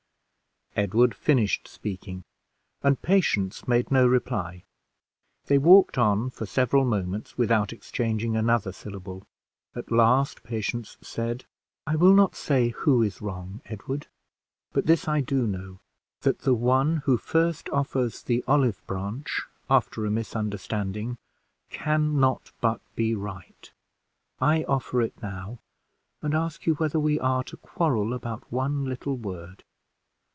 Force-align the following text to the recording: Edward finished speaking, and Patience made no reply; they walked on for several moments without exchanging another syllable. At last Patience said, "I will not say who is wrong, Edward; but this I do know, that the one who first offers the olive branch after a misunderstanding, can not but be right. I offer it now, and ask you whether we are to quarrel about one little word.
Edward 0.73 1.13
finished 1.13 1.67
speaking, 1.67 2.23
and 2.81 3.01
Patience 3.01 3.67
made 3.67 3.91
no 3.91 4.07
reply; 4.07 4.63
they 5.47 5.57
walked 5.57 5.97
on 5.97 6.29
for 6.29 6.45
several 6.45 6.85
moments 6.85 7.37
without 7.37 7.73
exchanging 7.73 8.37
another 8.37 8.71
syllable. 8.71 9.27
At 9.75 9.91
last 9.91 10.43
Patience 10.43 10.95
said, 11.01 11.43
"I 11.85 11.97
will 11.97 12.13
not 12.13 12.37
say 12.37 12.69
who 12.69 13.03
is 13.03 13.21
wrong, 13.21 13.59
Edward; 13.65 14.07
but 14.71 14.85
this 14.85 15.09
I 15.09 15.19
do 15.19 15.45
know, 15.45 15.81
that 16.21 16.39
the 16.43 16.55
one 16.55 17.01
who 17.03 17.17
first 17.17 17.67
offers 17.71 18.23
the 18.23 18.41
olive 18.47 18.81
branch 18.87 19.41
after 19.69 20.05
a 20.05 20.09
misunderstanding, 20.09 21.17
can 21.69 22.17
not 22.17 22.53
but 22.61 22.79
be 22.95 23.13
right. 23.13 23.73
I 24.39 24.63
offer 24.63 25.01
it 25.01 25.21
now, 25.21 25.59
and 26.21 26.33
ask 26.33 26.65
you 26.65 26.75
whether 26.75 26.97
we 26.97 27.19
are 27.19 27.43
to 27.43 27.57
quarrel 27.57 28.13
about 28.13 28.49
one 28.53 28.85
little 28.85 29.17
word. 29.17 29.65